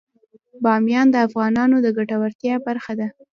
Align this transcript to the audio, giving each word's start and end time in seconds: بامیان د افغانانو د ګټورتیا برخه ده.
بامیان 0.63 1.07
د 1.11 1.15
افغانانو 1.27 1.75
د 1.81 1.87
ګټورتیا 1.97 2.55
برخه 2.67 2.93
ده. 2.99 3.07